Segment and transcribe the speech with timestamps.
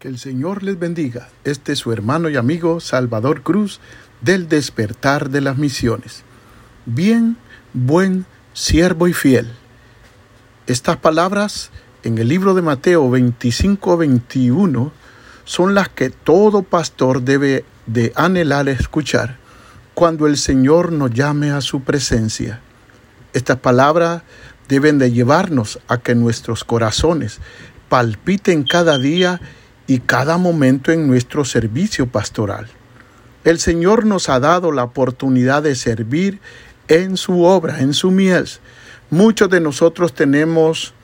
[0.00, 1.28] Que el Señor les bendiga.
[1.44, 3.80] Este es su hermano y amigo Salvador Cruz
[4.22, 6.22] del despertar de las misiones.
[6.86, 7.36] Bien,
[7.74, 8.24] buen,
[8.54, 9.52] siervo y fiel.
[10.66, 11.70] Estas palabras
[12.02, 14.90] en el libro de Mateo 25-21
[15.44, 19.36] son las que todo pastor debe de anhelar escuchar
[19.92, 22.60] cuando el Señor nos llame a su presencia.
[23.34, 24.22] Estas palabras
[24.66, 27.38] deben de llevarnos a que nuestros corazones
[27.90, 29.42] palpiten cada día
[29.90, 32.68] y cada momento en nuestro servicio pastoral.
[33.42, 36.38] El Señor nos ha dado la oportunidad de servir
[36.86, 38.60] en su obra, en su mies.
[39.10, 40.94] Muchos de nosotros tenemos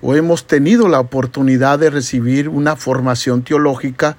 [0.00, 4.16] o hemos tenido la oportunidad de recibir una formación teológica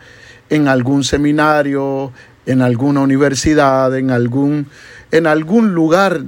[0.49, 2.11] en algún seminario,
[2.45, 4.67] en alguna universidad, en algún,
[5.11, 6.21] en algún lugar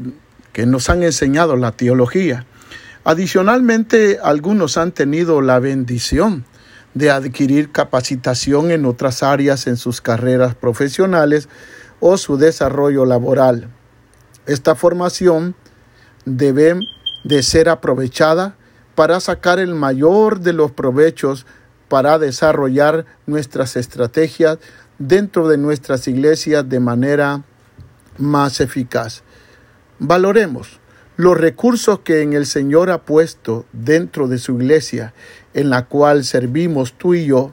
[0.54, 2.46] que nos han enseñado la teología.
[3.04, 6.46] Adicionalmente, algunos han tenido la bendición
[6.94, 11.50] de adquirir capacitación en otras áreas en sus carreras profesionales
[12.00, 13.70] o su desarrollo laboral.
[14.46, 15.56] Esta formación
[16.26, 16.80] debe
[17.24, 18.56] de ser aprovechada
[18.96, 21.46] para sacar el mayor de los provechos
[21.88, 24.60] para desarrollar nuestras estrategias
[24.98, 27.44] dentro de nuestras iglesias de manera
[28.18, 29.24] más eficaz.
[30.00, 30.79] Valoremos
[31.20, 35.14] los recursos que en el Señor ha puesto dentro de su iglesia,
[35.54, 37.52] en la cual servimos tú y yo,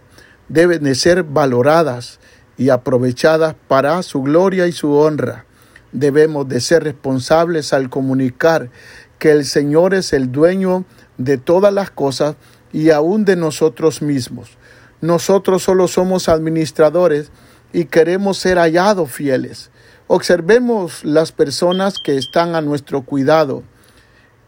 [0.48, 2.20] deben de ser valoradas
[2.56, 5.46] y aprovechadas para su gloria y su honra.
[5.90, 8.70] Debemos de ser responsables al comunicar
[9.18, 10.84] que el Señor es el dueño
[11.18, 12.36] de todas las cosas
[12.72, 14.58] y aún de nosotros mismos.
[15.00, 17.32] Nosotros solo somos administradores
[17.72, 19.72] y queremos ser hallados fieles.
[20.08, 23.64] Observemos las personas que están a nuestro cuidado,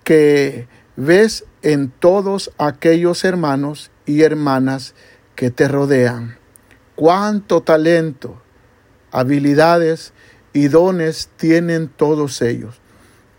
[0.05, 4.95] que ves en todos aquellos hermanos y hermanas
[5.35, 6.39] que te rodean.
[6.95, 8.41] Cuánto talento,
[9.11, 10.13] habilidades
[10.53, 12.81] y dones tienen todos ellos.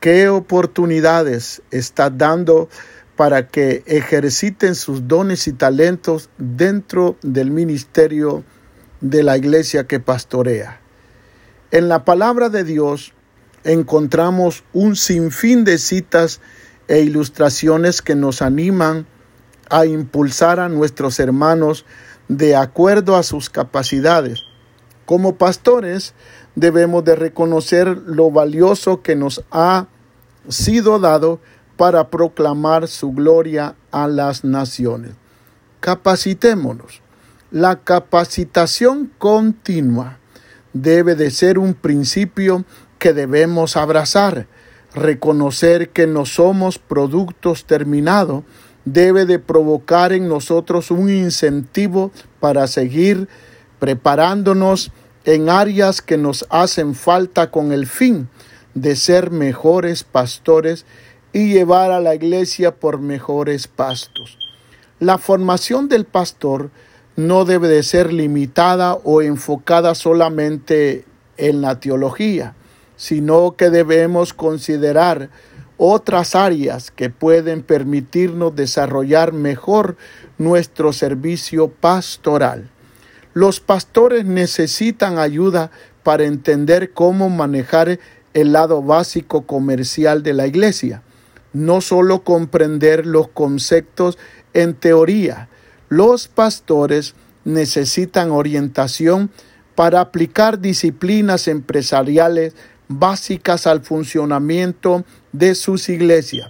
[0.02, 2.68] Qué oportunidades estás dando
[3.16, 8.44] para que ejerciten sus dones y talentos dentro del ministerio
[9.00, 10.81] de la iglesia que pastorea.
[11.72, 13.13] En la palabra de Dios
[13.63, 16.41] encontramos un sinfín de citas
[16.88, 19.06] e ilustraciones que nos animan
[19.69, 21.85] a impulsar a nuestros hermanos
[22.28, 24.41] de acuerdo a sus capacidades.
[25.06, 26.16] Como pastores
[26.56, 29.85] debemos de reconocer lo valioso que nos ha
[30.47, 31.40] sido dado
[31.78, 35.12] para proclamar su gloria a las naciones.
[35.81, 37.03] Capacitémonos.
[37.52, 40.19] La capacitación continua
[40.74, 42.66] debe de ser un principio
[42.97, 44.47] que debemos abrazar.
[44.94, 48.44] Reconocer que no somos productos terminados
[48.85, 53.28] debe de provocar en nosotros un incentivo para seguir
[53.78, 54.91] preparándonos
[55.25, 58.29] en áreas que nos hacen falta con el fin
[58.74, 60.85] de ser mejores pastores
[61.34, 64.38] y llevar a la iglesia por mejores pastos.
[65.00, 66.72] La formación del pastor
[67.19, 71.03] no debe de ser limitada o enfocada solamente
[71.35, 72.56] en la teología,
[72.96, 75.29] sino que debemos considerar
[75.75, 79.97] otras áreas que pueden permitirnos desarrollar mejor
[80.38, 82.69] nuestro servicio pastoral.
[83.34, 85.72] Los pastores necesitan ayuda
[86.03, 88.00] para entender cómo manejar
[88.34, 91.03] el lado básico comercial de la iglesia,
[91.52, 94.18] no solo comprender los conceptos
[94.53, 95.50] en teoría,
[95.89, 99.29] los pastores necesitan orientación
[99.75, 102.53] para aplicar disciplinas empresariales
[102.88, 106.49] básicas al funcionamiento de sus iglesias.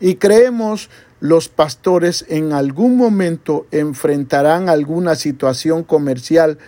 [0.00, 0.88] Y creemos
[1.20, 6.58] los pastores en algún momento enfrentarán alguna situación comercial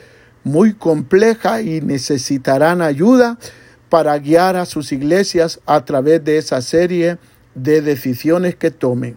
[0.44, 3.38] muy compleja y necesitarán ayuda
[3.88, 7.18] para guiar a sus iglesias a través de esa serie
[7.54, 9.16] de decisiones que tomen.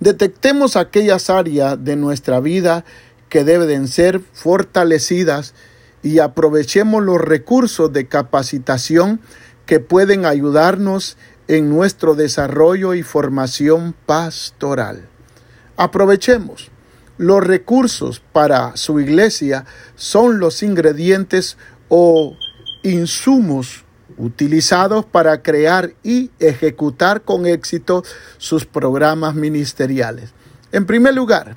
[0.00, 2.86] Detectemos aquellas áreas de nuestra vida
[3.28, 5.54] que deben ser fortalecidas
[6.02, 9.20] y aprovechemos los recursos de capacitación
[9.66, 15.06] que pueden ayudarnos en nuestro desarrollo y formación pastoral.
[15.76, 16.70] Aprovechemos.
[17.18, 21.58] Los recursos para su iglesia son los ingredientes
[21.90, 22.34] o
[22.82, 23.84] insumos
[24.20, 28.04] utilizados para crear y ejecutar con éxito
[28.38, 30.30] sus programas ministeriales.
[30.72, 31.56] En primer lugar,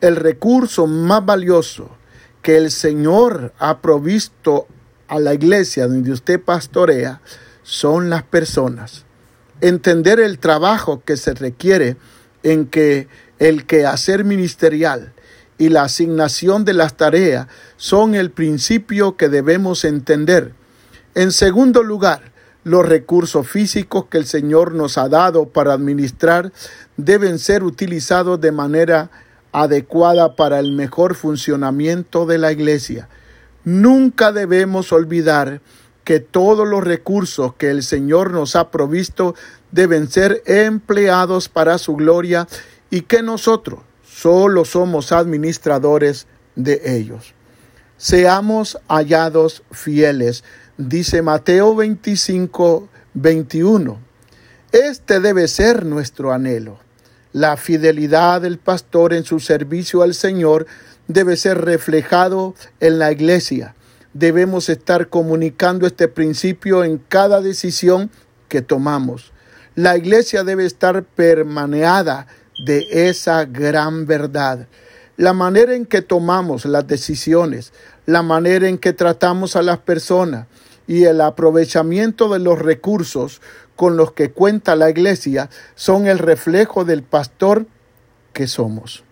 [0.00, 1.90] el recurso más valioso
[2.42, 4.66] que el Señor ha provisto
[5.08, 7.20] a la iglesia donde usted pastorea
[7.62, 9.04] son las personas.
[9.60, 11.96] Entender el trabajo que se requiere
[12.42, 13.08] en que
[13.38, 15.14] el quehacer ministerial
[15.58, 17.46] y la asignación de las tareas
[17.76, 20.52] son el principio que debemos entender.
[21.14, 22.32] En segundo lugar,
[22.64, 26.52] los recursos físicos que el Señor nos ha dado para administrar
[26.96, 29.10] deben ser utilizados de manera
[29.52, 33.08] adecuada para el mejor funcionamiento de la iglesia.
[33.64, 35.60] Nunca debemos olvidar
[36.02, 39.34] que todos los recursos que el Señor nos ha provisto
[39.70, 42.48] deben ser empleados para su gloria
[42.90, 46.26] y que nosotros solo somos administradores
[46.56, 47.34] de ellos.
[47.96, 50.44] Seamos hallados fieles,
[50.76, 53.98] dice Mateo 25, 21.
[54.72, 56.78] Este debe ser nuestro anhelo.
[57.32, 60.66] La fidelidad del pastor en su servicio al Señor
[61.08, 63.74] debe ser reflejado en la iglesia.
[64.12, 68.10] Debemos estar comunicando este principio en cada decisión
[68.48, 69.32] que tomamos.
[69.74, 72.28] La iglesia debe estar permaneada
[72.64, 74.68] de esa gran verdad.
[75.16, 77.72] La manera en que tomamos las decisiones,
[78.06, 80.46] la manera en que tratamos a las personas
[80.86, 83.40] y el aprovechamiento de los recursos
[83.76, 87.66] con los que cuenta la iglesia son el reflejo del pastor
[88.32, 89.04] que somos.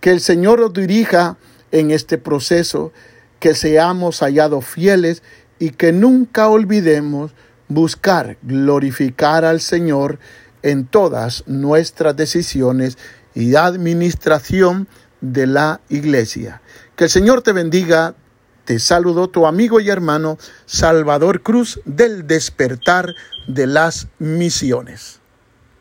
[0.00, 1.36] Que el Señor nos dirija
[1.72, 2.92] en este proceso,
[3.38, 5.22] que seamos hallados fieles
[5.58, 7.32] y que nunca olvidemos
[7.68, 10.18] buscar glorificar al Señor
[10.62, 12.98] en todas nuestras decisiones
[13.34, 14.88] y administración
[15.20, 16.62] de la iglesia.
[16.96, 18.14] Que el Señor te bendiga.
[18.64, 23.14] Te saludo tu amigo y hermano Salvador Cruz del despertar
[23.48, 25.19] de las misiones.